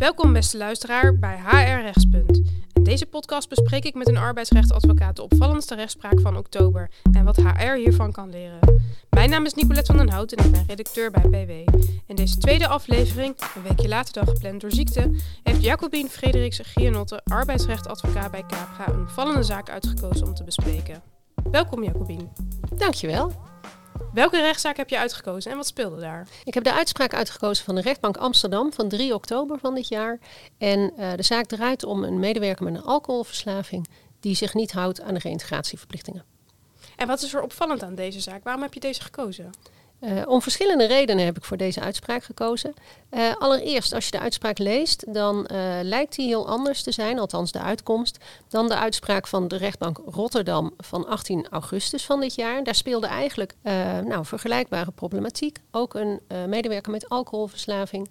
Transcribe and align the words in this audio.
Welkom 0.00 0.32
beste 0.32 0.56
luisteraar 0.56 1.18
bij 1.18 1.40
HR 1.46 1.82
Rechtspunt. 1.82 2.40
In 2.72 2.82
deze 2.82 3.06
podcast 3.06 3.48
bespreek 3.48 3.84
ik 3.84 3.94
met 3.94 4.08
een 4.08 4.16
arbeidsrechtadvocaat 4.16 5.16
de 5.16 5.22
opvallendste 5.22 5.74
rechtspraak 5.74 6.20
van 6.20 6.36
oktober 6.36 6.90
en 7.12 7.24
wat 7.24 7.36
HR 7.36 7.72
hiervan 7.72 8.12
kan 8.12 8.30
leren. 8.30 8.82
Mijn 9.10 9.30
naam 9.30 9.44
is 9.44 9.54
Nicolette 9.54 9.92
van 9.92 10.06
den 10.06 10.14
Hout 10.14 10.32
en 10.32 10.44
ik 10.44 10.52
ben 10.52 10.64
redacteur 10.66 11.10
bij 11.10 11.22
PW. 11.22 11.74
In 12.06 12.16
deze 12.16 12.38
tweede 12.38 12.68
aflevering, 12.68 13.34
een 13.54 13.62
weekje 13.62 13.88
later 13.88 14.12
dan 14.12 14.28
gepland 14.28 14.60
door 14.60 14.72
ziekte, 14.72 15.10
heeft 15.42 15.62
Jacobien 15.62 16.08
Frederiks 16.08 16.60
Gianotte, 16.62 17.20
arbeidsrechtadvocaat 17.24 18.30
bij 18.30 18.44
Capra, 18.46 18.88
een 18.88 19.00
opvallende 19.00 19.42
zaak 19.42 19.70
uitgekozen 19.70 20.26
om 20.26 20.34
te 20.34 20.44
bespreken. 20.44 21.02
Welkom 21.50 21.84
Jacobien. 21.84 22.28
Dankjewel. 22.76 23.49
Welke 24.12 24.40
rechtszaak 24.40 24.76
heb 24.76 24.88
je 24.88 24.98
uitgekozen 24.98 25.50
en 25.50 25.56
wat 25.56 25.66
speelde 25.66 26.00
daar? 26.00 26.28
Ik 26.44 26.54
heb 26.54 26.64
de 26.64 26.72
uitspraak 26.72 27.14
uitgekozen 27.14 27.64
van 27.64 27.74
de 27.74 27.80
rechtbank 27.80 28.16
Amsterdam 28.16 28.72
van 28.72 28.88
3 28.88 29.14
oktober 29.14 29.58
van 29.58 29.74
dit 29.74 29.88
jaar. 29.88 30.18
En 30.58 30.92
uh, 30.98 31.12
de 31.14 31.22
zaak 31.22 31.46
draait 31.46 31.84
om 31.84 32.04
een 32.04 32.18
medewerker 32.18 32.64
met 32.64 32.74
een 32.74 32.82
alcoholverslaving 32.82 33.88
die 34.20 34.34
zich 34.34 34.54
niet 34.54 34.72
houdt 34.72 35.00
aan 35.00 35.14
de 35.14 35.20
reïntegratieverplichtingen. 35.20 36.24
En 36.96 37.06
wat 37.06 37.22
is 37.22 37.34
er 37.34 37.42
opvallend 37.42 37.82
aan 37.82 37.94
deze 37.94 38.20
zaak? 38.20 38.44
Waarom 38.44 38.62
heb 38.62 38.74
je 38.74 38.80
deze 38.80 39.02
gekozen? 39.02 39.50
Uh, 40.00 40.22
om 40.26 40.42
verschillende 40.42 40.86
redenen 40.86 41.24
heb 41.24 41.36
ik 41.36 41.44
voor 41.44 41.56
deze 41.56 41.80
uitspraak 41.80 42.24
gekozen. 42.24 42.74
Uh, 43.10 43.34
allereerst, 43.38 43.92
als 43.92 44.04
je 44.04 44.10
de 44.10 44.18
uitspraak 44.18 44.58
leest, 44.58 45.14
dan 45.14 45.48
uh, 45.52 45.78
lijkt 45.82 46.16
die 46.16 46.26
heel 46.26 46.48
anders 46.48 46.82
te 46.82 46.92
zijn, 46.92 47.18
althans 47.18 47.52
de 47.52 47.58
uitkomst, 47.58 48.18
dan 48.48 48.68
de 48.68 48.76
uitspraak 48.76 49.26
van 49.26 49.48
de 49.48 49.56
rechtbank 49.56 50.00
Rotterdam 50.06 50.74
van 50.76 51.06
18 51.06 51.46
augustus 51.50 52.04
van 52.04 52.20
dit 52.20 52.34
jaar. 52.34 52.64
Daar 52.64 52.74
speelde 52.74 53.06
eigenlijk 53.06 53.54
nou, 54.04 54.24
vergelijkbare 54.24 54.90
problematiek. 54.90 55.58
Ook 55.70 55.94
een 55.94 56.20
medewerker 56.48 56.92
met 56.92 57.08
alcoholverslaving. 57.08 58.10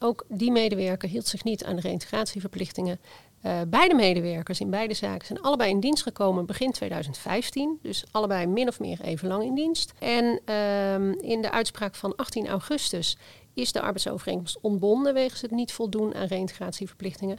Ook 0.00 0.24
die 0.28 0.50
medewerker 0.50 1.08
hield 1.08 1.26
zich 1.26 1.44
niet 1.44 1.64
aan 1.64 1.76
de 1.76 1.80
reïntegratieverplichtingen. 1.80 3.00
Uh, 3.46 3.60
beide 3.68 3.94
medewerkers 3.94 4.60
in 4.60 4.70
beide 4.70 4.94
zaken 4.94 5.26
zijn 5.26 5.40
allebei 5.40 5.70
in 5.70 5.80
dienst 5.80 6.02
gekomen 6.02 6.46
begin 6.46 6.72
2015. 6.72 7.78
Dus 7.82 8.04
allebei 8.10 8.46
min 8.46 8.68
of 8.68 8.80
meer 8.80 9.00
even 9.00 9.28
lang 9.28 9.44
in 9.44 9.54
dienst. 9.54 9.92
En 9.98 10.40
uh, 10.46 11.30
in 11.30 11.42
de 11.42 11.50
uitspraak 11.50 11.94
van 11.94 12.16
18 12.16 12.48
augustus 12.48 13.16
is 13.54 13.72
de 13.72 13.80
arbeidsovereenkomst 13.80 14.58
ontbonden 14.60 15.14
wegens 15.14 15.40
het 15.40 15.50
niet 15.50 15.72
voldoen 15.72 16.14
aan 16.14 16.26
reïntegratieverplichtingen. 16.26 17.38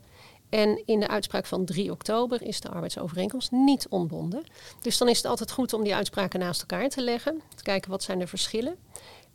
En 0.49 0.81
in 0.85 0.99
de 0.99 1.07
uitspraak 1.07 1.45
van 1.45 1.65
3 1.65 1.91
oktober 1.91 2.41
is 2.41 2.61
de 2.61 2.69
arbeidsovereenkomst 2.69 3.51
niet 3.51 3.87
ontbonden. 3.89 4.43
Dus 4.81 4.97
dan 4.97 5.09
is 5.09 5.17
het 5.17 5.25
altijd 5.25 5.51
goed 5.51 5.73
om 5.73 5.83
die 5.83 5.95
uitspraken 5.95 6.39
naast 6.39 6.59
elkaar 6.61 6.89
te 6.89 7.01
leggen. 7.01 7.41
Te 7.55 7.63
kijken 7.63 7.91
wat 7.91 8.03
zijn 8.03 8.19
de 8.19 8.27
verschillen. 8.27 8.75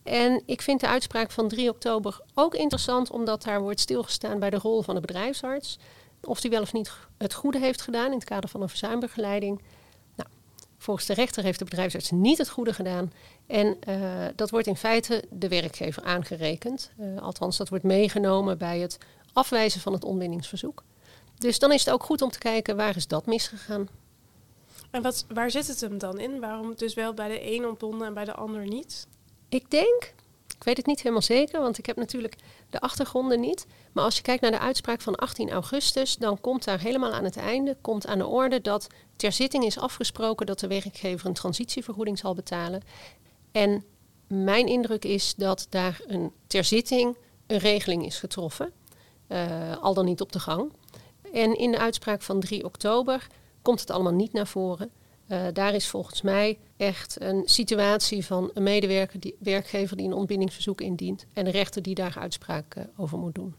En 0.03 0.43
ik 0.47 0.63
vind 0.63 0.81
de 0.81 0.87
uitspraak 0.87 1.31
van 1.31 1.49
3 1.49 1.69
oktober 1.71 2.21
ook 2.35 2.55
interessant, 2.55 3.11
omdat 3.11 3.43
daar 3.43 3.61
wordt 3.61 3.81
stilgestaan 3.81 4.39
bij 4.39 4.51
de 4.51 4.59
rol 4.59 4.83
van 4.83 4.95
de 4.95 5.01
bedrijfsarts. 5.01 5.79
Of 6.27 6.43
hij 6.43 6.51
wel 6.51 6.63
of 6.63 6.73
niet 6.73 6.93
het 7.19 7.35
goede 7.35 7.59
heeft 7.59 7.81
gedaan 7.83 8.07
in 8.07 8.19
het 8.19 8.25
kader 8.25 8.51
van 8.51 8.63
een 8.63 8.69
verzuimbegeleiding. 8.69 9.63
Nou, 10.17 10.29
volgens 10.79 11.07
de 11.07 11.15
rechter 11.15 11.43
heeft 11.43 11.59
de 11.59 11.65
bedrijfsarts 11.65 12.11
niet 12.11 12.39
het 12.39 12.49
goede 12.49 12.73
gedaan. 12.73 13.13
En 13.47 13.77
uh, 13.89 14.27
dat 14.37 14.51
wordt 14.51 14.67
in 14.67 14.77
feite 14.77 15.25
de 15.31 15.49
werkgever 15.49 16.03
aangerekend. 16.03 16.91
Uh, 17.01 17.23
althans, 17.23 17.57
dat 17.57 17.69
wordt 17.69 17.85
meegenomen 17.85 18.59
bij 18.59 18.79
het 18.79 18.99
afwijzen 19.33 19.81
van 19.81 19.93
het 19.93 20.05
ontbindingsverzoek. 20.05 20.83
Dus 21.39 21.59
dan 21.59 21.73
is 21.73 21.85
het 21.85 21.95
ook 21.95 22.03
goed 22.03 22.23
om 22.23 22.31
te 22.31 22.39
kijken 22.39 22.77
waar 22.77 22.97
is 22.97 23.07
dat 23.07 23.27
misgegaan. 23.27 23.89
En 24.91 25.03
wat, 25.03 25.27
waar 25.29 25.51
zit 25.51 25.67
het 25.67 25.81
hem 25.81 25.99
dan 25.99 26.19
in? 26.19 26.41
Waarom 26.41 26.75
dus 26.77 26.95
wel 26.95 27.15
bij 27.15 27.29
de 27.29 27.55
een 27.55 27.67
ontbonden 27.67 28.07
en 28.07 28.15
bij 28.15 28.25
de 28.25 28.35
ander 28.35 28.67
niet? 28.67 29.07
Ik 29.49 29.71
denk, 29.71 30.15
ik 30.57 30.65
weet 30.65 30.77
het 30.77 30.87
niet 30.87 30.99
helemaal 30.99 31.23
zeker, 31.23 31.61
want 31.61 31.79
ik 31.79 31.87
heb 31.87 31.97
natuurlijk 31.97 32.37
de 32.71 32.81
achtergronden 32.81 33.41
niet. 33.41 33.67
Maar 33.93 34.05
als 34.05 34.17
je 34.17 34.23
kijkt 34.23 34.43
naar 34.43 34.51
de 34.51 34.59
uitspraak 34.59 35.01
van 35.01 35.15
18 35.15 35.51
augustus, 35.51 36.17
dan 36.17 36.41
komt 36.41 36.65
daar 36.65 36.81
helemaal 36.81 37.13
aan 37.13 37.25
het 37.25 37.37
einde 37.37 37.77
komt 37.81 38.07
aan 38.07 38.19
de 38.19 38.27
orde 38.27 38.61
dat 38.61 38.87
ter 39.17 39.33
zitting 39.33 39.65
is 39.65 39.79
afgesproken 39.79 40.47
dat 40.47 40.61
de 40.61 40.67
werkgever 40.67 41.27
een 41.27 41.35
transitievergoeding 41.35 42.19
zal 42.19 42.35
betalen. 42.35 42.83
En 43.53 43.85
mijn 44.27 44.67
indruk 44.67 45.05
is 45.05 45.35
dat 45.35 45.67
daar 45.71 46.01
een 46.07 46.33
ter 46.47 46.65
zitting 46.65 47.17
een 47.47 47.59
regeling 47.59 48.05
is 48.05 48.19
getroffen, 48.19 48.73
uh, 49.29 49.77
al 49.77 49.95
dan 49.95 50.05
niet 50.05 50.21
op 50.21 50.33
de 50.33 50.41
gang. 50.41 50.73
En 51.33 51.59
in 51.59 51.71
de 51.71 51.79
uitspraak 51.79 52.23
van 52.23 52.41
3 52.41 52.65
oktober 52.65 53.27
komt 53.63 53.81
het 53.81 53.91
allemaal 53.91 54.13
niet 54.13 54.33
naar 54.33 54.47
voren. 54.47 54.91
Uh, 55.29 55.47
daar 55.53 55.75
is 55.75 55.89
volgens 55.89 56.23
mij 56.23 56.59
echt 56.77 57.21
een 57.21 57.43
situatie 57.45 58.27
van 58.27 58.51
een 58.55 58.63
medewerker, 58.63 59.21
die, 59.21 59.37
werkgever 59.39 59.97
die 59.97 60.07
een 60.07 60.13
ontbindingsverzoek 60.13 60.81
indient 60.81 61.27
en 61.33 61.45
de 61.45 61.51
rechter 61.51 61.83
die 61.83 61.95
daar 61.95 62.17
uitspraak 62.19 62.75
uh, 62.77 62.85
over 62.97 63.19
moet 63.19 63.35
doen. 63.35 63.55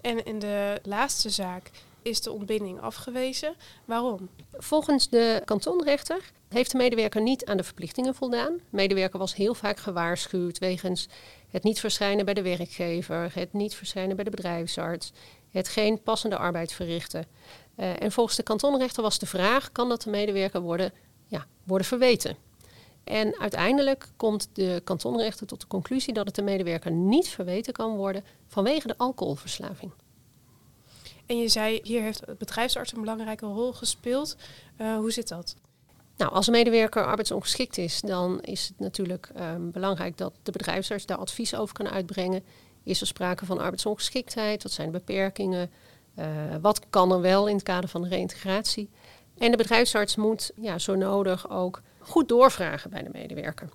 En 0.00 0.24
in 0.24 0.38
de 0.38 0.80
laatste 0.82 1.30
zaak 1.30 1.70
is 2.02 2.20
de 2.20 2.32
ontbinding 2.32 2.80
afgewezen. 2.80 3.54
Waarom? 3.84 4.28
Volgens 4.52 5.08
de 5.08 5.42
kantonrechter 5.44 6.32
heeft 6.48 6.70
de 6.70 6.76
medewerker 6.76 7.22
niet 7.22 7.44
aan 7.44 7.56
de 7.56 7.64
verplichtingen 7.64 8.14
voldaan. 8.14 8.52
De 8.56 8.62
medewerker 8.70 9.18
was 9.18 9.34
heel 9.34 9.54
vaak 9.54 9.78
gewaarschuwd 9.78 10.58
wegens 10.58 11.08
het 11.50 11.62
niet 11.62 11.80
verschijnen 11.80 12.24
bij 12.24 12.34
de 12.34 12.42
werkgever, 12.42 13.30
het 13.34 13.52
niet 13.52 13.74
verschijnen 13.74 14.16
bij 14.16 14.24
de 14.24 14.30
bedrijfsarts, 14.30 15.12
het 15.50 15.68
geen 15.68 16.02
passende 16.02 16.36
arbeid 16.36 16.72
verrichten. 16.72 17.26
Uh, 17.76 18.02
en 18.02 18.12
volgens 18.12 18.36
de 18.36 18.42
kantonrechter 18.42 19.02
was 19.02 19.18
de 19.18 19.26
vraag: 19.26 19.72
kan 19.72 19.88
dat 19.88 20.02
de 20.02 20.10
medewerker 20.10 20.60
worden, 20.60 20.92
ja, 21.26 21.46
worden 21.64 21.86
verweten? 21.86 22.36
En 23.04 23.38
uiteindelijk 23.38 24.08
komt 24.16 24.48
de 24.52 24.80
kantonrechter 24.84 25.46
tot 25.46 25.60
de 25.60 25.66
conclusie 25.66 26.14
dat 26.14 26.26
het 26.26 26.34
de 26.34 26.42
medewerker 26.42 26.90
niet 26.90 27.28
verweten 27.28 27.72
kan 27.72 27.96
worden 27.96 28.24
vanwege 28.48 28.86
de 28.86 28.98
alcoholverslaving. 28.98 29.92
En 31.26 31.38
je 31.38 31.48
zei, 31.48 31.80
hier 31.82 32.02
heeft 32.02 32.22
het 32.26 32.38
bedrijfsarts 32.38 32.92
een 32.92 33.00
belangrijke 33.00 33.46
rol 33.46 33.72
gespeeld. 33.72 34.36
Uh, 34.78 34.96
hoe 34.96 35.12
zit 35.12 35.28
dat? 35.28 35.56
Nou, 36.16 36.32
als 36.32 36.46
een 36.46 36.52
medewerker 36.52 37.06
arbeidsongeschikt 37.06 37.78
is, 37.78 38.00
dan 38.00 38.40
is 38.40 38.68
het 38.68 38.78
natuurlijk 38.78 39.30
um, 39.40 39.70
belangrijk 39.70 40.16
dat 40.16 40.32
de 40.42 40.52
bedrijfsarts 40.52 41.06
daar 41.06 41.18
advies 41.18 41.54
over 41.54 41.74
kan 41.74 41.88
uitbrengen. 41.88 42.44
Is 42.82 43.00
er 43.00 43.06
sprake 43.06 43.46
van 43.46 43.58
arbeidsongeschiktheid? 43.58 44.62
Wat 44.62 44.72
zijn 44.72 44.92
de 44.92 44.98
beperkingen? 44.98 45.70
Uh, 46.18 46.26
wat 46.60 46.80
kan 46.90 47.12
er 47.12 47.20
wel 47.20 47.46
in 47.46 47.54
het 47.54 47.64
kader 47.64 47.88
van 47.90 48.02
de 48.02 48.08
reïntegratie? 48.08 48.90
En 49.38 49.50
de 49.50 49.56
bedrijfsarts 49.56 50.16
moet 50.16 50.52
ja, 50.56 50.78
zo 50.78 50.94
nodig 50.94 51.50
ook 51.50 51.82
goed 51.98 52.28
doorvragen 52.28 52.90
bij 52.90 53.02
de 53.02 53.08
medewerker. 53.12 53.68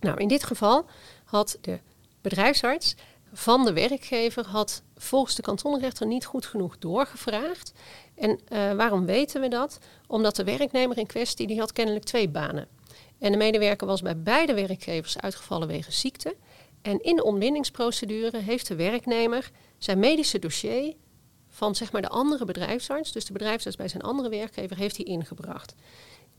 Nou, 0.00 0.20
in 0.20 0.28
dit 0.28 0.44
geval 0.44 0.86
had 1.24 1.58
de 1.60 1.80
bedrijfsarts 2.20 2.94
van 3.32 3.64
de 3.64 3.72
werkgever 3.72 4.46
had 4.46 4.82
volgens 4.96 5.34
de 5.34 5.42
kantonrechter 5.42 6.06
niet 6.06 6.24
goed 6.24 6.46
genoeg 6.46 6.78
doorgevraagd. 6.78 7.72
En 8.14 8.30
uh, 8.48 8.72
waarom 8.72 9.06
weten 9.06 9.40
we 9.40 9.48
dat? 9.48 9.78
Omdat 10.06 10.36
de 10.36 10.44
werknemer 10.44 10.98
in 10.98 11.06
kwestie 11.06 11.46
die 11.46 11.58
had 11.58 11.72
kennelijk 11.72 12.04
twee 12.04 12.28
banen. 12.28 12.68
En 13.18 13.32
de 13.32 13.38
medewerker 13.38 13.86
was 13.86 14.02
bij 14.02 14.22
beide 14.22 14.54
werkgevers 14.54 15.18
uitgevallen 15.18 15.68
wegens 15.68 16.00
ziekte. 16.00 16.36
En 16.82 17.02
in 17.02 17.16
de 17.16 17.24
ontbindingsprocedure 17.24 18.38
heeft 18.38 18.68
de 18.68 18.74
werknemer 18.74 19.50
zijn 19.78 19.98
medische 19.98 20.38
dossier 20.38 20.94
van 21.56 21.74
zeg 21.74 21.92
maar 21.92 22.02
de 22.02 22.08
andere 22.08 22.44
bedrijfsarts, 22.44 23.12
dus 23.12 23.24
de 23.24 23.32
bedrijfsarts 23.32 23.76
bij 23.76 23.88
zijn 23.88 24.02
andere 24.02 24.28
werkgever, 24.28 24.76
heeft 24.76 24.96
hij 24.96 25.06
ingebracht. 25.06 25.74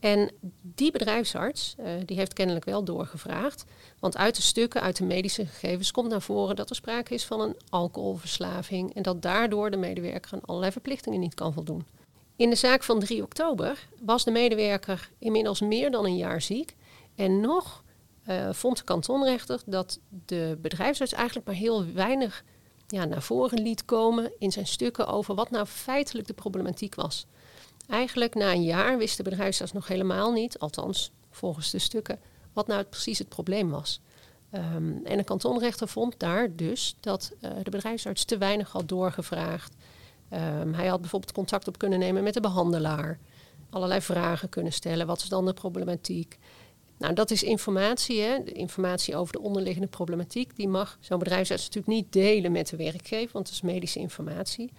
En 0.00 0.30
die 0.62 0.92
bedrijfsarts, 0.92 1.74
uh, 1.78 1.86
die 2.04 2.16
heeft 2.16 2.32
kennelijk 2.32 2.64
wel 2.64 2.84
doorgevraagd. 2.84 3.64
Want 3.98 4.16
uit 4.16 4.36
de 4.36 4.42
stukken, 4.42 4.80
uit 4.80 4.96
de 4.96 5.04
medische 5.04 5.46
gegevens, 5.46 5.90
komt 5.90 6.08
naar 6.08 6.22
voren 6.22 6.56
dat 6.56 6.70
er 6.70 6.76
sprake 6.76 7.14
is 7.14 7.24
van 7.24 7.40
een 7.40 7.56
alcoholverslaving. 7.68 8.94
En 8.94 9.02
dat 9.02 9.22
daardoor 9.22 9.70
de 9.70 9.76
medewerker 9.76 10.32
aan 10.32 10.44
allerlei 10.44 10.72
verplichtingen 10.72 11.20
niet 11.20 11.34
kan 11.34 11.52
voldoen. 11.52 11.86
In 12.36 12.50
de 12.50 12.56
zaak 12.56 12.82
van 12.82 13.00
3 13.00 13.22
oktober 13.22 13.88
was 14.00 14.24
de 14.24 14.30
medewerker 14.30 15.10
inmiddels 15.18 15.60
meer 15.60 15.90
dan 15.90 16.04
een 16.04 16.16
jaar 16.16 16.42
ziek. 16.42 16.76
En 17.14 17.40
nog 17.40 17.84
uh, 18.28 18.52
vond 18.52 18.76
de 18.76 18.84
kantonrechter 18.84 19.60
dat 19.66 19.98
de 20.26 20.58
bedrijfsarts 20.60 21.12
eigenlijk 21.12 21.46
maar 21.46 21.56
heel 21.56 21.92
weinig 21.92 22.44
ja, 22.88 23.04
naar 23.04 23.22
voren 23.22 23.62
liet 23.62 23.84
komen 23.84 24.32
in 24.38 24.52
zijn 24.52 24.66
stukken 24.66 25.06
over 25.06 25.34
wat 25.34 25.50
nou 25.50 25.66
feitelijk 25.66 26.26
de 26.26 26.32
problematiek 26.32 26.94
was. 26.94 27.26
Eigenlijk 27.88 28.34
na 28.34 28.52
een 28.52 28.64
jaar 28.64 28.98
wist 28.98 29.16
de 29.16 29.22
bedrijfsarts 29.22 29.72
nog 29.72 29.88
helemaal 29.88 30.32
niet, 30.32 30.58
althans 30.58 31.12
volgens 31.30 31.70
de 31.70 31.78
stukken, 31.78 32.20
wat 32.52 32.66
nou 32.66 32.82
precies 32.84 33.18
het 33.18 33.28
probleem 33.28 33.70
was. 33.70 34.00
Um, 34.52 35.00
en 35.04 35.16
de 35.16 35.24
kantonrechter 35.24 35.88
vond 35.88 36.14
daar 36.18 36.56
dus 36.56 36.96
dat 37.00 37.32
uh, 37.40 37.50
de 37.62 37.70
bedrijfsarts 37.70 38.24
te 38.24 38.38
weinig 38.38 38.70
had 38.72 38.88
doorgevraagd. 38.88 39.74
Um, 40.32 40.74
hij 40.74 40.86
had 40.86 41.00
bijvoorbeeld 41.00 41.32
contact 41.32 41.68
op 41.68 41.78
kunnen 41.78 41.98
nemen 41.98 42.22
met 42.22 42.34
de 42.34 42.40
behandelaar, 42.40 43.18
allerlei 43.70 44.00
vragen 44.00 44.48
kunnen 44.48 44.72
stellen. 44.72 45.06
Wat 45.06 45.18
is 45.22 45.28
dan 45.28 45.46
de 45.46 45.52
problematiek? 45.52 46.38
Nou, 46.98 47.14
dat 47.14 47.30
is 47.30 47.42
informatie, 47.42 48.20
hè? 48.20 48.42
De 48.44 48.52
informatie 48.52 49.16
over 49.16 49.32
de 49.32 49.40
onderliggende 49.40 49.88
problematiek. 49.88 50.56
Die 50.56 50.68
mag 50.68 50.98
zo'n 51.00 51.18
bedrijfsarts 51.18 51.64
natuurlijk 51.64 51.94
niet 51.94 52.12
delen 52.12 52.52
met 52.52 52.68
de 52.68 52.76
werkgever, 52.76 53.32
want 53.32 53.44
dat 53.44 53.54
is 53.54 53.60
medische 53.60 53.98
informatie. 53.98 54.72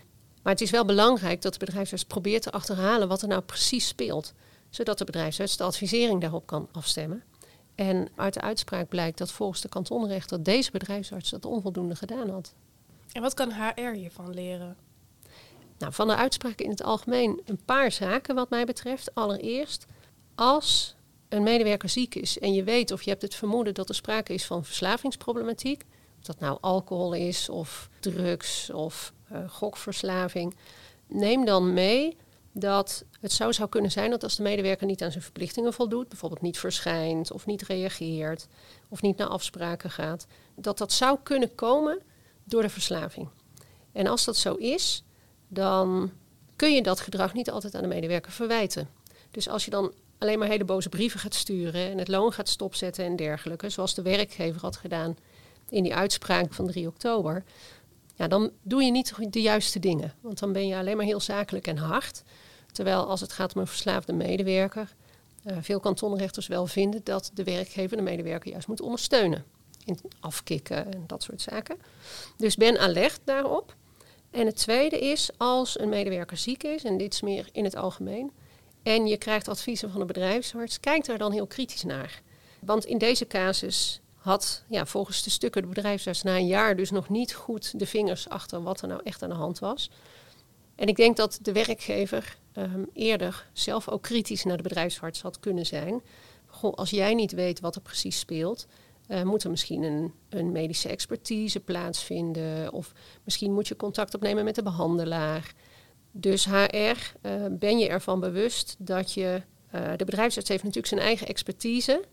Maar 0.44 0.54
het 0.54 0.62
is 0.62 0.71
wel 0.71 0.86
belangrijk 0.86 1.42
dat 1.42 1.54
de 1.54 1.66
bedrijfsarts 1.66 2.04
probeert 2.04 2.42
te 2.42 2.51
achterhalen 2.51 3.07
wat 3.07 3.21
er 3.21 3.27
nou 3.27 3.42
precies 3.42 3.88
speelt. 3.88 4.33
Zodat 4.69 4.98
de 4.98 5.06
bedrijfsarts 5.06 5.57
de 5.57 5.63
advisering 5.63 6.21
daarop 6.21 6.45
kan 6.45 6.68
afstemmen. 6.71 7.24
En 7.75 8.07
uit 8.16 8.33
de 8.33 8.42
uitspraak 8.42 8.89
blijkt 8.89 9.18
dat 9.18 9.31
volgens 9.31 9.62
de 9.62 9.69
kantonrechter 9.69 10.44
deze 10.44 10.71
bedrijfsarts 10.71 11.30
dat 11.30 11.45
onvoldoende 11.45 11.95
gedaan 11.95 12.30
had. 12.30 12.54
En 13.12 13.21
wat 13.21 13.33
kan 13.33 13.51
HR 13.51 13.92
hiervan 13.92 14.33
leren? 14.33 14.77
Nou, 15.77 15.94
van 15.94 16.07
de 16.07 16.16
uitspraken 16.16 16.66
in 16.66 16.71
het 16.71 16.83
algemeen 16.83 17.42
een 17.45 17.60
paar 17.66 17.92
zaken 17.92 18.36
wat 18.36 18.50
mij 18.50 18.66
betreft. 18.66 19.16
Allereerst, 19.16 19.86
als 20.36 20.95
een 21.29 21.43
medewerker 21.43 21.89
ziek 21.89 22.15
is 22.15 22.39
en 22.39 22.53
je 22.53 22.63
weet 22.63 22.91
of 22.91 23.01
je 23.01 23.09
hebt 23.09 23.21
het 23.21 23.35
vermoeden 23.35 23.73
dat 23.73 23.89
er 23.89 23.95
sprake 23.95 24.33
is 24.33 24.45
van 24.45 24.65
verslavingsproblematiek, 24.65 25.83
of 26.19 26.25
dat 26.25 26.39
nou 26.39 26.57
alcohol 26.61 27.13
is 27.13 27.49
of 27.49 27.89
drugs 27.99 28.69
of 28.69 29.13
uh, 29.31 29.49
gokverslaving, 29.49 30.55
neem 31.07 31.45
dan 31.45 31.73
mee 31.73 32.17
dat 32.51 33.05
het 33.19 33.31
zo 33.31 33.51
zou 33.51 33.69
kunnen 33.69 33.91
zijn 33.91 34.09
dat 34.09 34.23
als 34.23 34.35
de 34.35 34.43
medewerker 34.43 34.87
niet 34.87 35.03
aan 35.03 35.11
zijn 35.11 35.23
verplichtingen 35.23 35.73
voldoet, 35.73 36.09
bijvoorbeeld 36.09 36.41
niet 36.41 36.59
verschijnt 36.59 37.31
of 37.31 37.45
niet 37.45 37.61
reageert 37.61 38.47
of 38.89 39.01
niet 39.01 39.17
naar 39.17 39.27
afspraken 39.27 39.91
gaat, 39.91 40.27
dat 40.55 40.77
dat 40.77 40.91
zou 40.91 41.17
kunnen 41.23 41.55
komen 41.55 42.01
door 42.43 42.61
de 42.61 42.69
verslaving. 42.69 43.29
En 43.91 44.07
als 44.07 44.25
dat 44.25 44.37
zo 44.37 44.53
is, 44.53 45.03
dan 45.47 46.11
kun 46.55 46.73
je 46.73 46.81
dat 46.81 46.99
gedrag 46.99 47.33
niet 47.33 47.51
altijd 47.51 47.75
aan 47.75 47.81
de 47.81 47.87
medewerker 47.87 48.31
verwijten. 48.31 48.89
Dus 49.31 49.49
als 49.49 49.65
je 49.65 49.71
dan 49.71 49.93
alleen 50.19 50.39
maar 50.39 50.48
hele 50.48 50.66
boze 50.66 50.89
brieven 50.89 51.19
gaat 51.19 51.36
sturen 51.36 51.89
en 51.92 51.98
het 51.98 52.07
loon 52.07 52.31
gaat 52.31 52.50
stopzetten 52.50 53.06
en 53.06 53.16
dergelijke, 53.16 53.69
zoals 53.69 53.94
de 53.94 54.01
werkgever 54.01 54.62
had 54.62 54.75
gedaan 54.75 55.18
in 55.69 55.83
die 55.83 55.95
uitspraak 55.95 56.54
van 56.54 56.68
3 56.68 56.88
oktober, 56.88 57.44
ja, 58.16 58.27
dan 58.27 58.51
doe 58.62 58.83
je 58.83 58.92
niet 58.92 59.33
de 59.33 59.42
juiste 59.42 59.80
dingen. 59.80 60.13
Want 60.21 60.39
dan 60.39 60.54
ben 60.54 60.68
je 60.68 60.75
alleen 60.75 60.98
maar 60.98 61.06
heel 61.06 61.19
zakelijk 61.19 61.68
en 61.68 61.77
hard. 61.77 62.24
Terwijl 62.71 63.06
als 63.06 63.21
het 63.21 63.33
gaat 63.33 63.56
om 63.56 63.62
een 63.62 63.68
verslaafde 63.68 64.13
medewerker, 64.13 64.95
uh, 65.45 65.57
veel 65.62 65.80
kantonrechters 65.80 66.48
wel 66.48 66.68
vinden 66.68 67.01
dat 67.04 67.31
de 67.33 67.44
werkgever 67.44 67.98
de 67.98 68.04
medewerker 68.04 68.51
juist 68.51 68.68
moet 68.68 68.81
ondersteunen. 68.81 69.45
In 69.86 70.00
afkicken 70.19 70.94
en 70.94 71.04
dat 71.07 71.24
soort 71.24 71.42
zaken. 71.42 71.77
Dus 72.38 72.56
ben 72.56 72.80
alert 72.80 73.19
daarop. 73.24 73.75
En 74.31 74.45
het 74.45 74.56
tweede 74.56 75.00
is, 75.00 75.30
als 75.38 75.80
een 75.80 75.89
medewerker 75.89 76.38
ziek 76.38 76.63
is, 76.63 76.83
en 76.83 76.98
dit 76.98 77.13
is 77.13 77.21
meer 77.21 77.50
in 77.51 77.63
het 77.63 77.75
algemeen, 77.75 78.31
en 78.83 79.07
je 79.07 79.17
krijgt 79.17 79.47
adviezen 79.47 79.91
van 79.91 80.01
een 80.01 80.07
bedrijfsarts, 80.07 80.79
kijk 80.79 81.05
daar 81.05 81.17
dan 81.17 81.31
heel 81.31 81.47
kritisch 81.47 81.83
naar. 81.83 82.21
Want 82.59 82.85
in 82.85 82.97
deze 82.97 83.27
casus 83.27 84.01
had 84.15 84.63
ja, 84.69 84.85
volgens 84.85 85.23
de 85.23 85.29
stukken 85.29 85.61
de 85.61 85.67
bedrijfsarts 85.67 86.23
na 86.23 86.35
een 86.35 86.47
jaar 86.47 86.75
dus 86.75 86.91
nog 86.91 87.09
niet 87.09 87.33
goed 87.33 87.79
de 87.79 87.85
vingers 87.85 88.29
achter 88.29 88.63
wat 88.63 88.81
er 88.81 88.87
nou 88.87 89.01
echt 89.03 89.23
aan 89.23 89.29
de 89.29 89.35
hand 89.35 89.59
was. 89.59 89.89
En 90.75 90.87
ik 90.87 90.95
denk 90.95 91.17
dat 91.17 91.39
de 91.41 91.51
werkgever 91.51 92.37
um, 92.55 92.89
eerder 92.93 93.49
zelf 93.53 93.89
ook 93.89 94.01
kritisch 94.01 94.43
naar 94.43 94.57
de 94.57 94.63
bedrijfsarts 94.63 95.21
had 95.21 95.39
kunnen 95.39 95.65
zijn. 95.65 96.01
Als 96.61 96.89
jij 96.89 97.13
niet 97.13 97.31
weet 97.31 97.59
wat 97.59 97.75
er 97.75 97.81
precies 97.81 98.19
speelt, 98.19 98.67
uh, 99.07 99.23
moet 99.23 99.43
er 99.43 99.49
misschien 99.49 99.83
een, 99.83 100.13
een, 100.29 100.51
medische 100.51 100.89
expertise 100.89 101.59
plaatsvinden. 101.59 102.73
Of 102.73 102.93
misschien 103.23 103.53
moet 103.53 103.67
je 103.67 103.75
contact 103.75 104.13
opnemen 104.13 104.43
met 104.43 104.55
de 104.55 104.63
behandelaar. 104.63 105.53
Dus 106.11 106.45
HR, 106.45 106.56
eh, 107.21 107.31
ben 107.51 107.79
je 107.79 107.88
ervan 107.88 108.19
bewust 108.19 108.75
dat 108.77 109.13
je. 109.13 109.41
Uh, 109.75 109.91
de 109.97 110.06
bedrijfsarts 110.06 110.50
heeft 110.50 110.63
natuurlijk 110.63 110.94
zijn 110.94 111.01
eigen 111.01 111.27
expertise. 111.27 112.03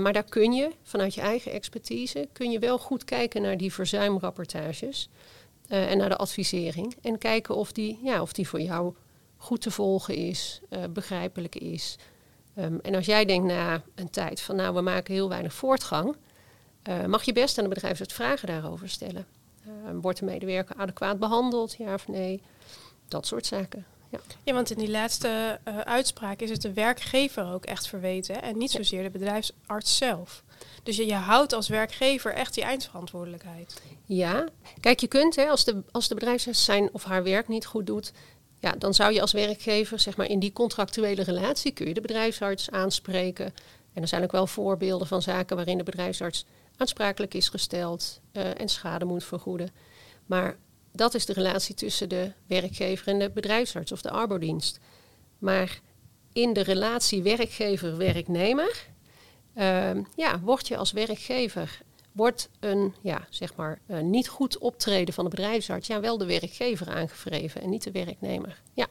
maar 0.00 0.12
daar 0.12 0.24
kun 0.24 0.52
je, 0.52 0.70
vanuit 0.82 1.14
je 1.14 1.20
eigen 1.20 1.52
expertise, 1.52 2.28
kun 2.32 2.50
je 2.50 2.58
wel 2.58 2.78
goed 2.78 3.04
kijken 3.04 3.42
naar 3.42 3.56
die 3.56 3.72
verzuimrapportages. 3.72 5.08
en 5.68 5.98
naar 5.98 6.08
de 6.08 6.16
advisering. 6.16 6.96
En 7.02 7.18
kijken 7.18 7.54
of 7.54 7.72
die, 7.72 7.98
ja, 8.02 8.22
of 8.22 8.32
die 8.32 8.48
voor 8.48 8.60
jou 8.60 8.94
goed 9.36 9.60
te 9.60 9.70
volgen 9.70 10.14
is, 10.14 10.60
begrijpelijk 10.90 11.54
is. 11.54 11.96
Um, 12.58 12.80
en 12.82 12.94
als 12.94 13.06
jij 13.06 13.24
denkt 13.24 13.46
na 13.46 13.82
een 13.94 14.10
tijd 14.10 14.40
van 14.40 14.56
nou, 14.56 14.74
we 14.74 14.80
maken 14.80 15.14
heel 15.14 15.28
weinig 15.28 15.54
voortgang, 15.54 16.16
mag 17.06 17.22
je 17.22 17.32
best 17.32 17.58
aan 17.58 17.64
de 17.64 17.74
bedrijfsarts 17.74 18.14
vragen 18.14 18.48
daarover 18.48 18.88
stellen. 18.88 19.26
Uh, 19.66 19.72
wordt 20.00 20.18
de 20.18 20.24
medewerker 20.24 20.76
adequaat 20.76 21.18
behandeld, 21.18 21.74
ja 21.78 21.94
of 21.94 22.08
nee? 22.08 22.42
Dat 23.12 23.26
soort 23.26 23.46
zaken. 23.46 23.86
Ja, 24.08 24.18
ja 24.44 24.54
want 24.54 24.70
in 24.70 24.78
die 24.78 24.90
laatste 24.90 25.58
uh, 25.68 25.78
uitspraak 25.78 26.40
is 26.40 26.50
het 26.50 26.62
de 26.62 26.72
werkgever 26.72 27.52
ook 27.52 27.64
echt 27.64 27.88
verweten 27.88 28.42
en 28.42 28.58
niet 28.58 28.70
zozeer 28.70 29.02
de 29.02 29.10
bedrijfsarts 29.10 29.96
zelf. 29.96 30.42
Dus 30.82 30.96
je, 30.96 31.06
je 31.06 31.14
houdt 31.14 31.52
als 31.52 31.68
werkgever 31.68 32.34
echt 32.34 32.54
die 32.54 32.64
eindverantwoordelijkheid. 32.64 33.82
Ja, 34.04 34.48
kijk, 34.80 35.00
je 35.00 35.06
kunt 35.06 35.36
hè, 35.36 35.46
als, 35.46 35.64
de, 35.64 35.82
als 35.90 36.08
de 36.08 36.14
bedrijfsarts 36.14 36.64
zijn 36.64 36.88
of 36.92 37.04
haar 37.04 37.22
werk 37.22 37.48
niet 37.48 37.66
goed 37.66 37.86
doet, 37.86 38.12
ja, 38.58 38.72
dan 38.78 38.94
zou 38.94 39.12
je 39.12 39.20
als 39.20 39.32
werkgever, 39.32 39.98
zeg 39.98 40.16
maar 40.16 40.28
in 40.28 40.38
die 40.38 40.52
contractuele 40.52 41.22
relatie, 41.22 41.72
kun 41.72 41.86
je 41.86 41.94
de 41.94 42.00
bedrijfsarts 42.00 42.70
aanspreken. 42.70 43.54
En 43.92 44.02
er 44.02 44.08
zijn 44.08 44.22
ook 44.22 44.32
wel 44.32 44.46
voorbeelden 44.46 45.06
van 45.06 45.22
zaken 45.22 45.56
waarin 45.56 45.78
de 45.78 45.84
bedrijfsarts 45.84 46.44
aansprakelijk 46.76 47.34
is 47.34 47.48
gesteld 47.48 48.20
uh, 48.32 48.60
en 48.60 48.68
schade 48.68 49.04
moet 49.04 49.24
vergoeden. 49.24 49.70
Maar 50.26 50.56
dat 50.92 51.14
is 51.14 51.26
de 51.26 51.32
relatie 51.32 51.74
tussen 51.74 52.08
de 52.08 52.32
werkgever 52.46 53.08
en 53.08 53.18
de 53.18 53.30
bedrijfsarts 53.30 53.92
of 53.92 54.02
de 54.02 54.10
arbodienst. 54.10 54.78
Maar 55.38 55.80
in 56.32 56.52
de 56.52 56.62
relatie 56.62 57.22
werkgever-werknemer, 57.22 58.86
uh, 59.56 59.90
ja, 60.16 60.40
word 60.40 60.68
je 60.68 60.76
als 60.76 60.92
werkgever 60.92 61.80
wordt 62.12 62.48
een 62.60 62.94
ja, 63.00 63.26
zeg 63.30 63.54
maar, 63.54 63.80
niet 64.02 64.28
goed 64.28 64.58
optreden 64.58 65.14
van 65.14 65.24
de 65.24 65.30
bedrijfsarts 65.30 65.86
ja, 65.86 66.00
wel 66.00 66.18
de 66.18 66.26
werkgever 66.26 66.88
aangevreven 66.88 67.60
en 67.60 67.70
niet 67.70 67.82
de 67.82 67.90
werknemer. 67.90 68.62
Ja. 68.74 68.86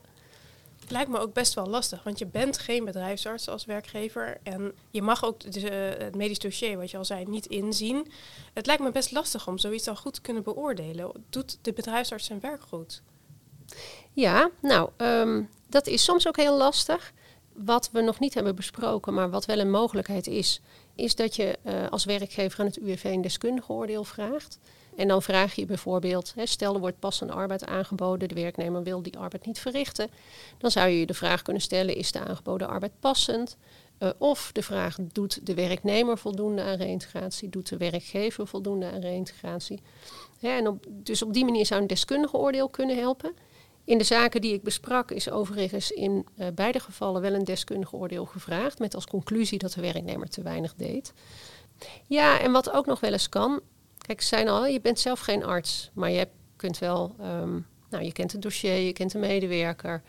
Lijkt 0.92 1.10
me 1.10 1.20
ook 1.20 1.34
best 1.34 1.54
wel 1.54 1.66
lastig, 1.66 2.04
want 2.04 2.20
je 2.20 2.26
bent 2.26 2.58
geen 2.58 2.86
bedrijfsarts 2.86 3.48
als 3.48 3.66
werkgever 3.66 4.38
en 4.44 4.74
je 4.90 5.02
mag 5.02 5.26
ook 5.26 5.52
de, 5.52 5.60
uh, 5.60 6.04
het 6.04 6.16
medisch 6.16 6.40
dossier, 6.40 6.78
wat 6.78 6.92
je 6.92 6.98
al 6.98 7.06
zei, 7.06 7.26
niet 7.26 7.46
inzien. 7.46 8.12
Het 8.54 8.66
lijkt 8.66 8.82
me 8.82 8.92
best 8.92 9.12
lastig 9.12 9.48
om 9.48 9.58
zoiets 9.58 9.84
dan 9.84 9.98
goed 9.98 10.14
te 10.14 10.22
kunnen 10.22 10.44
beoordelen. 10.44 11.12
Doet 11.30 11.58
de 11.62 11.74
bedrijfsarts 11.74 12.26
zijn 12.26 12.40
werk 12.40 12.62
goed? 12.62 13.02
Ja, 14.14 14.50
nou, 14.62 14.90
um, 14.98 15.50
dat 15.70 15.88
is 15.88 16.04
soms 16.04 16.28
ook 16.28 16.38
heel 16.38 16.58
lastig. 16.58 17.14
Wat 17.54 17.90
we 17.92 18.02
nog 18.02 18.20
niet 18.20 18.34
hebben 18.34 18.56
besproken, 18.56 19.14
maar 19.14 19.30
wat 19.30 19.46
wel 19.46 19.60
een 19.60 19.72
mogelijkheid 19.72 20.28
is, 20.28 20.62
is 20.96 21.16
dat 21.16 21.36
je 21.36 21.60
uh, 21.64 21.90
als 21.90 22.06
werkgever 22.06 22.60
aan 22.60 22.66
het 22.66 22.78
UWV 22.78 23.04
een 23.04 23.22
deskundige 23.22 23.72
oordeel 23.72 24.04
vraagt. 24.04 24.60
En 24.96 25.08
dan 25.08 25.22
vraag 25.22 25.56
je 25.56 25.66
bijvoorbeeld, 25.66 26.34
hè, 26.36 26.46
stel 26.46 26.74
er 26.74 26.80
wordt 26.80 27.00
passende 27.00 27.34
arbeid 27.34 27.66
aangeboden, 27.66 28.28
de 28.28 28.36
werknemer 28.36 28.84
wil 28.84 29.02
die 29.02 29.18
arbeid 29.18 29.46
niet 29.46 29.60
verrichten. 29.60 30.10
Dan 30.58 30.72
zou 30.72 30.90
je 30.90 31.00
je 31.00 31.06
de 31.06 31.14
vraag 31.14 31.42
kunnen 31.42 31.62
stellen, 31.62 31.96
is 31.96 32.12
de 32.12 32.20
aangeboden 32.20 32.68
arbeid 32.68 32.92
passend? 33.00 33.58
Uh, 34.00 34.10
of 34.18 34.52
de 34.52 34.64
vraag, 34.64 34.98
doet 35.02 35.46
de 35.46 35.54
werknemer 35.54 36.18
voldoende 36.18 36.62
aan 36.62 36.76
reïntegratie? 36.76 37.50
Doet 37.50 37.70
de 37.70 37.78
werkgever 37.78 38.48
voldoende 38.48 38.92
aan 38.92 39.00
reïntegratie? 39.00 39.82
Ja, 40.40 40.58
en 40.58 40.80
dus 40.90 41.22
op 41.22 41.34
die 41.34 41.46
manier 41.46 41.66
zou 41.66 41.82
een 41.82 41.88
deskundige 41.88 42.38
oordeel 42.38 42.70
kunnen 42.70 42.98
helpen. 42.98 43.34
In 43.92 43.98
de 43.98 44.04
zaken 44.04 44.42
die 44.42 44.54
ik 44.54 44.64
besprak 44.64 45.12
is 45.12 45.30
overigens 45.30 45.92
in 45.92 46.26
uh, 46.38 46.48
beide 46.56 46.80
gevallen 46.80 47.22
wel 47.22 47.34
een 47.34 47.44
deskundig 47.44 47.94
oordeel 47.94 48.26
gevraagd, 48.26 48.80
met 48.80 48.96
als 48.96 49.06
conclusie 49.06 49.58
dat 49.58 49.74
de 49.74 49.82
werknemer 49.82 50.30
te 50.30 50.42
weinig 50.42 50.74
deed. 50.76 51.14
Ja, 52.08 52.40
en 52.40 52.52
wat 52.52 52.72
ook 52.72 52.86
nog 52.86 53.00
wel 53.00 53.12
eens 53.12 53.30
kan, 53.30 53.62
kijk, 53.98 54.22
zijn 54.22 54.48
al, 54.48 54.66
je 54.66 54.82
bent 54.82 55.00
zelf 55.00 55.20
geen 55.20 55.44
arts, 55.44 55.92
maar 55.94 56.12
je 56.12 56.28
kunt 56.56 56.78
wel, 56.78 57.16
um, 57.22 57.68
nou, 57.90 58.04
je 58.04 58.12
kent 58.12 58.32
het 58.32 58.42
dossier, 58.42 58.78
je 58.78 58.94
kent 58.94 59.12
de 59.12 59.20
medewerker, 59.20 60.02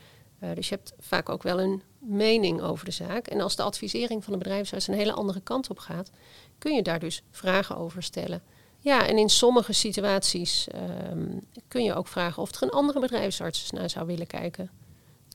uh, 0.42 0.54
dus 0.54 0.68
je 0.68 0.74
hebt 0.74 0.92
vaak 0.98 1.28
ook 1.28 1.42
wel 1.42 1.60
een 1.60 1.82
mening 1.98 2.60
over 2.60 2.84
de 2.84 2.90
zaak. 2.90 3.26
En 3.26 3.40
als 3.40 3.56
de 3.56 3.62
advisering 3.62 4.24
van 4.24 4.32
de 4.32 4.38
bedrijfsarts 4.38 4.88
een 4.88 4.94
hele 4.94 5.12
andere 5.12 5.40
kant 5.40 5.70
op 5.70 5.78
gaat, 5.78 6.10
kun 6.58 6.74
je 6.74 6.82
daar 6.82 6.98
dus 6.98 7.22
vragen 7.30 7.76
over 7.76 8.02
stellen. 8.02 8.42
Ja, 8.84 9.06
en 9.06 9.18
in 9.18 9.28
sommige 9.28 9.72
situaties 9.72 10.66
um, 11.10 11.40
kun 11.68 11.84
je 11.84 11.94
ook 11.94 12.08
vragen 12.08 12.42
of 12.42 12.54
er 12.54 12.62
een 12.62 12.70
andere 12.70 13.00
bedrijfsarts 13.00 13.70
naar 13.70 13.90
zou 13.90 14.06
willen 14.06 14.26
kijken. 14.26 14.70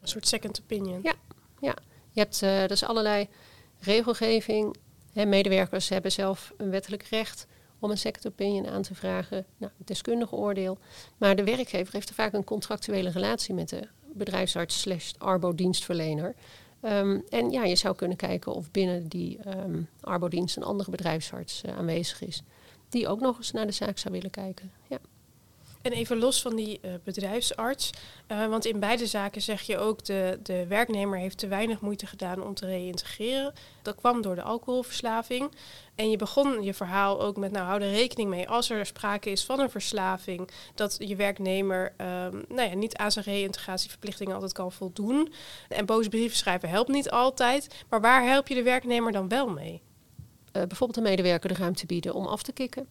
Een 0.01 0.07
soort 0.07 0.27
second 0.27 0.61
opinion. 0.63 0.99
Ja, 1.03 1.13
ja. 1.59 1.75
je 2.11 2.19
hebt 2.19 2.41
uh, 2.41 2.65
dus 2.65 2.83
allerlei 2.83 3.27
regelgeving. 3.79 4.75
Hè, 5.13 5.25
medewerkers 5.25 5.89
hebben 5.89 6.11
zelf 6.11 6.53
een 6.57 6.69
wettelijk 6.69 7.03
recht 7.03 7.47
om 7.79 7.91
een 7.91 7.97
second 7.97 8.27
opinion 8.27 8.67
aan 8.67 8.81
te 8.81 8.95
vragen. 8.95 9.45
Nou, 9.57 9.71
deskundige 9.77 10.35
oordeel. 10.35 10.77
Maar 11.17 11.35
de 11.35 11.43
werkgever 11.43 11.93
heeft 11.93 12.09
er 12.09 12.15
vaak 12.15 12.33
een 12.33 12.43
contractuele 12.43 13.09
relatie 13.09 13.53
met 13.53 13.69
de 13.69 13.87
bedrijfsarts 14.13 14.79
slash 14.79 15.11
arbodienstverlener. 15.17 16.35
Um, 16.81 17.23
en 17.29 17.51
ja, 17.51 17.63
je 17.63 17.75
zou 17.75 17.95
kunnen 17.95 18.17
kijken 18.17 18.53
of 18.53 18.71
binnen 18.71 19.07
die 19.07 19.39
um, 19.47 19.87
arbodienst 20.01 20.57
een 20.57 20.63
andere 20.63 20.91
bedrijfsarts 20.91 21.63
uh, 21.65 21.77
aanwezig 21.77 22.21
is 22.21 22.43
die 22.89 23.07
ook 23.07 23.19
nog 23.19 23.37
eens 23.37 23.51
naar 23.51 23.65
de 23.65 23.71
zaak 23.71 23.97
zou 23.97 24.13
willen 24.13 24.31
kijken. 24.31 24.71
Ja. 24.87 24.97
En 25.81 25.93
even 25.93 26.17
los 26.17 26.41
van 26.41 26.55
die 26.55 26.79
uh, 26.81 26.91
bedrijfsarts, 27.03 27.91
uh, 28.27 28.45
want 28.45 28.65
in 28.65 28.79
beide 28.79 29.05
zaken 29.05 29.41
zeg 29.41 29.61
je 29.61 29.77
ook 29.77 30.05
de, 30.05 30.39
de 30.43 30.67
werknemer 30.67 31.19
heeft 31.19 31.37
te 31.37 31.47
weinig 31.47 31.81
moeite 31.81 32.07
gedaan 32.07 32.43
om 32.43 32.53
te 32.53 32.65
reïntegreren. 32.65 33.53
Dat 33.81 33.95
kwam 33.95 34.21
door 34.21 34.35
de 34.35 34.41
alcoholverslaving. 34.41 35.51
En 35.95 36.09
je 36.09 36.17
begon 36.17 36.63
je 36.63 36.73
verhaal 36.73 37.21
ook 37.21 37.37
met, 37.37 37.51
nou 37.51 37.65
hou 37.65 37.81
er 37.81 37.91
rekening 37.91 38.29
mee 38.29 38.49
als 38.49 38.69
er 38.69 38.85
sprake 38.85 39.29
is 39.29 39.45
van 39.45 39.59
een 39.59 39.69
verslaving, 39.69 40.49
dat 40.75 40.95
je 40.99 41.15
werknemer 41.15 41.93
um, 41.97 42.45
nou 42.47 42.69
ja, 42.69 42.73
niet 42.75 42.97
aan 42.97 43.11
zijn 43.11 43.25
reïntegratieverplichtingen 43.25 44.33
altijd 44.33 44.53
kan 44.53 44.71
voldoen. 44.71 45.33
En 45.69 45.85
boze 45.85 46.09
brieven 46.09 46.37
schrijven 46.37 46.69
helpt 46.69 46.89
niet 46.89 47.09
altijd, 47.09 47.85
maar 47.89 48.01
waar 48.01 48.23
help 48.23 48.47
je 48.47 48.55
de 48.55 48.63
werknemer 48.63 49.11
dan 49.11 49.27
wel 49.27 49.49
mee? 49.49 49.81
Uh, 50.57 50.67
bijvoorbeeld 50.67 50.97
een 50.97 51.11
medewerker 51.11 51.49
de 51.49 51.55
ruimte 51.55 51.85
bieden 51.85 52.13
om 52.13 52.25
af 52.25 52.43
te 52.43 52.51
kicken. 52.51 52.87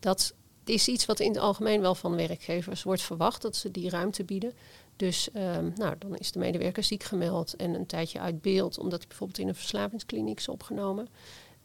Dat 0.00 0.34
is 0.64 0.88
iets 0.88 1.06
wat 1.06 1.20
in 1.20 1.28
het 1.28 1.38
algemeen 1.38 1.80
wel 1.80 1.94
van 1.94 2.16
werkgevers 2.16 2.82
wordt 2.82 3.02
verwacht, 3.02 3.42
dat 3.42 3.56
ze 3.56 3.70
die 3.70 3.90
ruimte 3.90 4.24
bieden. 4.24 4.52
Dus 4.96 5.30
ehm, 5.30 5.70
nou, 5.74 5.94
dan 5.98 6.16
is 6.16 6.32
de 6.32 6.38
medewerker 6.38 6.82
ziek 6.82 7.02
gemeld 7.02 7.56
en 7.56 7.74
een 7.74 7.86
tijdje 7.86 8.20
uit 8.20 8.42
beeld, 8.42 8.78
omdat 8.78 8.98
hij 8.98 9.08
bijvoorbeeld 9.08 9.38
in 9.38 9.48
een 9.48 9.54
verslavingskliniek 9.54 10.38
is 10.38 10.48
opgenomen. 10.48 11.08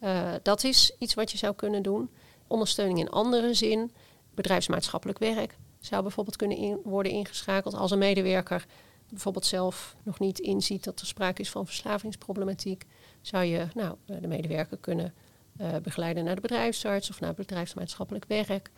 Uh, 0.03 0.34
dat 0.41 0.63
is 0.63 0.96
iets 1.00 1.13
wat 1.13 1.32
je 1.32 1.38
zou 1.38 1.56
kunnen 1.56 1.84
doen. 1.84 2.10
Ondersteuning 2.48 3.00
in 3.00 3.10
andere 3.10 3.53
zin, 3.53 3.91
bedrijfsmaatschappelijk 4.36 5.20
werk 5.20 5.58
zou 5.79 6.01
bijvoorbeeld 6.01 6.36
kunnen 6.36 6.79
worden 6.84 7.12
ingeschakeld 7.12 7.74
als 7.74 7.91
een 7.91 7.98
medewerker 7.98 8.65
bijvoorbeeld 9.10 9.46
zelf 9.46 9.96
nog 10.03 10.20
niet 10.20 10.39
inziet 10.39 10.84
dat 10.84 11.00
er 11.00 11.08
sprake 11.08 11.41
is 11.41 11.50
van 11.50 11.65
verslavingsproblematiek. 11.65 12.86
Zou 13.22 13.44
je 13.44 13.67
nou, 13.74 13.96
de 14.06 14.27
medewerker 14.27 14.77
kunnen 14.77 15.13
uh, 15.61 15.67
begeleiden 15.83 16.23
naar 16.23 16.35
de 16.35 16.41
bedrijfsarts 16.41 17.09
of 17.09 17.19
naar 17.19 17.33
bedrijfsmaatschappelijk 17.33 18.25
werk 18.27 18.71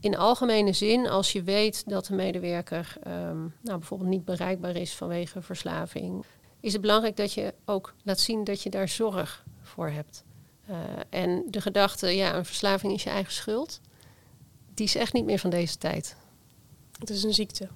in 0.00 0.16
algemene 0.16 0.72
zin, 0.72 1.08
als 1.08 1.32
je 1.32 1.42
weet 1.42 1.82
dat 1.86 2.08
een 2.08 2.16
medewerker 2.16 2.96
um, 3.06 3.54
nou, 3.62 3.78
bijvoorbeeld 3.78 4.10
niet 4.10 4.24
bereikbaar 4.24 4.76
is 4.76 4.94
vanwege 4.94 5.42
verslaving, 5.42 6.24
is 6.60 6.72
het 6.72 6.80
belangrijk 6.80 7.16
dat 7.16 7.32
je 7.32 7.54
ook 7.64 7.94
laat 8.02 8.20
zien 8.20 8.44
dat 8.44 8.62
je 8.62 8.70
daar 8.70 8.88
zorg 8.88 9.44
voor 9.62 9.88
hebt. 9.88 10.24
Uh, 10.70 10.76
en 11.10 11.44
de 11.50 11.60
gedachte, 11.60 12.06
ja, 12.06 12.34
een 12.34 12.44
verslaving 12.44 12.92
is 12.92 13.02
je 13.02 13.10
eigen 13.10 13.32
schuld, 13.32 13.80
die 14.74 14.86
is 14.86 14.94
echt 14.94 15.12
niet 15.12 15.24
meer 15.24 15.38
van 15.38 15.50
deze 15.50 15.78
tijd. 15.78 16.16
Het 16.98 17.10
is 17.10 17.22
een 17.22 17.34
ziekte. 17.34 17.68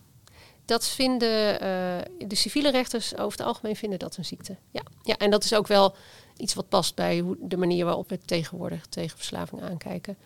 Dat 0.64 0.88
vinden 0.88 1.52
uh, 1.54 2.28
de 2.28 2.35
civiele 2.35 2.71
rechters 2.71 3.16
over 3.16 3.38
het 3.38 3.47
algemeen 3.47 3.76
vinden 3.76 3.99
dat 3.99 4.16
een 4.16 4.25
ziekte. 4.25 4.56
Ja. 4.71 4.82
ja, 5.02 5.16
en 5.16 5.30
dat 5.30 5.44
is 5.44 5.54
ook 5.54 5.66
wel 5.66 5.94
iets 6.37 6.55
wat 6.55 6.69
past 6.69 6.95
bij 6.95 7.25
de 7.41 7.57
manier 7.57 7.85
waarop 7.85 8.09
we 8.09 8.19
tegenwoordig 8.19 8.87
tegen 8.87 9.17
verslaving 9.17 9.62
aankijken. 9.62 10.17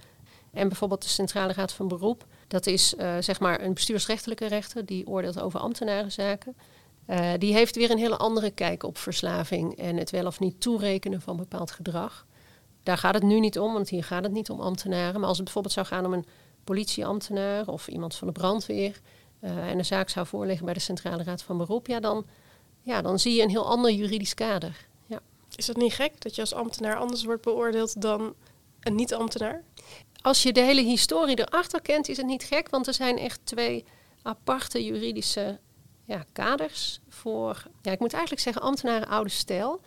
En 0.52 0.68
bijvoorbeeld 0.68 1.02
de 1.02 1.08
Centrale 1.08 1.52
Raad 1.52 1.72
van 1.72 1.88
Beroep, 1.88 2.26
dat 2.48 2.66
is 2.66 2.94
uh, 2.94 3.16
zeg 3.20 3.40
maar 3.40 3.60
een 3.60 3.74
bestuursrechtelijke 3.74 4.46
rechter 4.46 4.86
die 4.86 5.06
oordeelt 5.06 5.40
over 5.40 5.60
ambtenarenzaken. 5.60 6.56
Uh, 7.06 7.30
die 7.38 7.52
heeft 7.52 7.76
weer 7.76 7.90
een 7.90 7.98
hele 7.98 8.16
andere 8.16 8.50
kijk 8.50 8.82
op 8.82 8.98
verslaving 8.98 9.76
en 9.78 9.96
het 9.96 10.10
wel 10.10 10.26
of 10.26 10.40
niet 10.40 10.60
toerekenen 10.60 11.20
van 11.20 11.36
bepaald 11.36 11.70
gedrag. 11.70 12.26
Daar 12.82 12.98
gaat 12.98 13.14
het 13.14 13.22
nu 13.22 13.40
niet 13.40 13.58
om, 13.58 13.72
want 13.72 13.88
hier 13.88 14.04
gaat 14.04 14.22
het 14.22 14.32
niet 14.32 14.50
om 14.50 14.60
ambtenaren. 14.60 15.20
Maar 15.20 15.28
als 15.28 15.36
het 15.36 15.44
bijvoorbeeld 15.44 15.74
zou 15.74 15.86
gaan 15.86 16.06
om 16.06 16.12
een 16.12 16.26
politieambtenaar 16.64 17.68
of 17.68 17.88
iemand 17.88 18.14
van 18.14 18.26
de 18.26 18.32
brandweer 18.32 19.00
uh, 19.40 19.68
en 19.70 19.78
een 19.78 19.84
zaak 19.84 20.08
zou 20.08 20.26
voorleggen 20.26 20.64
bij 20.64 20.74
de 20.74 20.80
Centrale 20.80 21.22
Raad 21.22 21.42
van 21.42 21.58
Beroep, 21.58 21.86
ja 21.86 22.00
dan, 22.00 22.26
ja, 22.82 23.02
dan 23.02 23.18
zie 23.18 23.34
je 23.34 23.42
een 23.42 23.50
heel 23.50 23.66
ander 23.66 23.90
juridisch 23.92 24.34
kader. 24.34 24.86
Is 25.56 25.66
dat 25.66 25.76
niet 25.76 25.92
gek 25.94 26.20
dat 26.20 26.34
je 26.34 26.40
als 26.40 26.54
ambtenaar 26.54 26.96
anders 26.96 27.24
wordt 27.24 27.42
beoordeeld 27.42 28.00
dan 28.00 28.34
een 28.80 28.94
niet-ambtenaar? 28.94 29.64
als 30.26 30.42
je 30.42 30.52
de 30.52 30.60
hele 30.60 30.82
historie 30.82 31.38
erachter 31.38 31.80
kent, 31.80 32.08
is 32.08 32.16
het 32.16 32.26
niet 32.26 32.44
gek, 32.44 32.68
want 32.70 32.86
er 32.86 32.94
zijn 32.94 33.18
echt 33.18 33.40
twee 33.44 33.84
aparte 34.22 34.84
juridische 34.84 35.58
ja, 36.04 36.24
kaders 36.32 37.00
voor, 37.08 37.62
ja, 37.82 37.92
ik 37.92 37.98
moet 37.98 38.12
eigenlijk 38.12 38.42
zeggen, 38.42 38.62
ambtenaren 38.62 39.08
oude 39.08 39.30
stijl. 39.30 39.80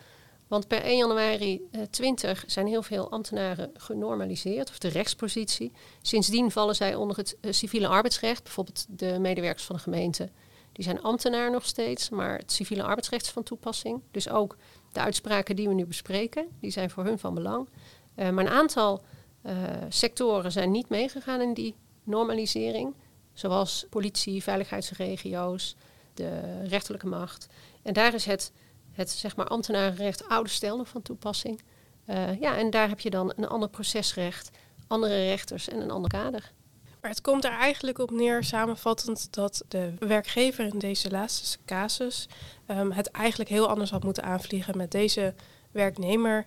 Want 0.48 0.68
per 0.68 0.82
1 0.82 0.96
januari 0.96 1.60
20 1.90 2.44
zijn 2.46 2.66
heel 2.66 2.82
veel 2.82 3.10
ambtenaren 3.10 3.70
genormaliseerd, 3.76 4.68
of 4.68 4.78
de 4.78 4.88
rechtspositie. 4.88 5.72
Sindsdien 6.02 6.50
vallen 6.50 6.74
zij 6.74 6.94
onder 6.94 7.16
het 7.16 7.36
uh, 7.40 7.52
civiele 7.52 7.88
arbeidsrecht. 7.88 8.42
Bijvoorbeeld 8.42 8.86
de 8.88 9.18
medewerkers 9.18 9.64
van 9.64 9.76
de 9.76 9.82
gemeente, 9.82 10.30
die 10.72 10.84
zijn 10.84 11.02
ambtenaar 11.02 11.50
nog 11.50 11.66
steeds, 11.66 12.08
maar 12.08 12.38
het 12.38 12.52
civiele 12.52 12.82
arbeidsrecht 12.82 13.24
is 13.24 13.30
van 13.30 13.42
toepassing. 13.42 14.02
Dus 14.10 14.28
ook 14.28 14.56
de 14.92 15.00
uitspraken 15.00 15.56
die 15.56 15.68
we 15.68 15.74
nu 15.74 15.86
bespreken, 15.86 16.48
die 16.60 16.70
zijn 16.70 16.90
voor 16.90 17.04
hun 17.04 17.18
van 17.18 17.34
belang. 17.34 17.68
Uh, 18.16 18.30
maar 18.30 18.44
een 18.44 18.52
aantal 18.52 19.02
uh, 19.42 19.52
sectoren 19.88 20.52
zijn 20.52 20.70
niet 20.70 20.88
meegegaan 20.88 21.40
in 21.40 21.54
die 21.54 21.74
normalisering, 22.04 22.94
zoals 23.32 23.86
politie, 23.90 24.42
veiligheidsregio's, 24.42 25.76
de 26.14 26.62
rechterlijke 26.62 27.06
macht. 27.06 27.46
En 27.82 27.92
daar 27.92 28.14
is 28.14 28.24
het, 28.24 28.52
het 28.92 29.10
zeg 29.10 29.36
maar 29.36 29.46
ambtenarenrecht 29.46 30.28
oude 30.28 30.50
stijl 30.50 30.76
nog 30.76 30.88
van 30.88 31.02
toepassing. 31.02 31.62
Uh, 32.06 32.40
ja, 32.40 32.56
en 32.56 32.70
daar 32.70 32.88
heb 32.88 33.00
je 33.00 33.10
dan 33.10 33.32
een 33.36 33.48
ander 33.48 33.68
procesrecht, 33.68 34.50
andere 34.86 35.24
rechters 35.24 35.68
en 35.68 35.80
een 35.80 35.90
ander 35.90 36.10
kader. 36.10 36.52
Maar 37.00 37.10
het 37.10 37.20
komt 37.20 37.44
er 37.44 37.50
eigenlijk 37.50 37.98
op 37.98 38.10
neer, 38.10 38.44
samenvattend, 38.44 39.32
dat 39.32 39.64
de 39.68 39.94
werkgever 39.98 40.66
in 40.66 40.78
deze 40.78 41.10
laatste 41.10 41.58
casus 41.64 42.28
um, 42.66 42.92
het 42.92 43.10
eigenlijk 43.10 43.50
heel 43.50 43.68
anders 43.68 43.90
had 43.90 44.04
moeten 44.04 44.22
aanvliegen 44.22 44.76
met 44.76 44.90
deze 44.90 45.34
werknemer 45.70 46.46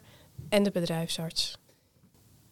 en 0.50 0.64
de 0.64 0.72
bedrijfsarts. 0.72 1.58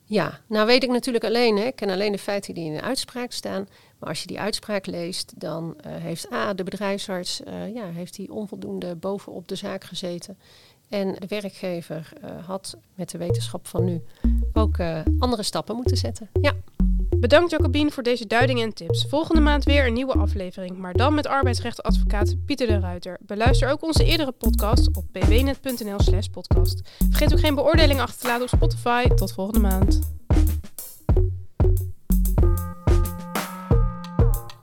Ja, 0.03 0.39
nou 0.47 0.65
weet 0.65 0.83
ik 0.83 0.89
natuurlijk 0.89 1.23
alleen, 1.23 1.57
hè, 1.57 1.63
ik 1.63 1.75
ken 1.75 1.89
alleen 1.89 2.11
de 2.11 2.17
feiten 2.17 2.53
die 2.53 2.65
in 2.65 2.73
de 2.73 2.81
uitspraak 2.81 3.31
staan. 3.31 3.67
Maar 3.99 4.09
als 4.09 4.21
je 4.21 4.27
die 4.27 4.39
uitspraak 4.39 4.85
leest, 4.85 5.39
dan 5.39 5.77
uh, 5.77 5.95
heeft 5.95 6.31
A, 6.31 6.53
de 6.53 6.63
bedrijfsarts, 6.63 7.41
uh, 7.41 7.73
ja, 7.73 7.85
heeft 7.85 8.15
die 8.15 8.31
onvoldoende 8.31 8.95
bovenop 8.95 9.47
de 9.47 9.55
zaak 9.55 9.83
gezeten. 9.83 10.37
En 10.89 11.13
de 11.13 11.27
werkgever 11.27 12.13
uh, 12.23 12.47
had 12.47 12.77
met 12.95 13.09
de 13.09 13.17
wetenschap 13.17 13.67
van 13.67 13.83
nu 13.83 14.01
ook 14.53 14.79
andere 15.19 15.43
stappen 15.43 15.75
moeten 15.75 15.97
zetten. 15.97 16.29
Ja. 16.41 16.53
Bedankt 17.21 17.51
Jacobien 17.51 17.91
voor 17.91 18.03
deze 18.03 18.27
duidingen 18.27 18.63
en 18.63 18.73
tips. 18.73 19.05
Volgende 19.09 19.41
maand 19.41 19.63
weer 19.63 19.85
een 19.85 19.93
nieuwe 19.93 20.13
aflevering, 20.13 20.77
maar 20.77 20.93
dan 20.93 21.13
met 21.13 21.27
arbeidsrechtadvocaat 21.27 22.35
Pieter 22.45 22.67
de 22.67 22.79
Ruiter. 22.79 23.17
Beluister 23.21 23.69
ook 23.69 23.83
onze 23.83 24.05
eerdere 24.05 24.31
podcast 24.31 24.95
op 24.95 25.05
bwnet.nl 25.11 25.99
slash 25.99 26.27
podcast. 26.27 26.81
Vergeet 27.09 27.33
ook 27.33 27.39
geen 27.39 27.55
beoordeling 27.55 27.99
achter 27.99 28.19
te 28.19 28.27
laten 28.27 28.43
op 28.43 28.49
Spotify. 28.49 29.07
Tot 29.07 29.33
volgende 29.33 29.59
maand. 29.59 30.20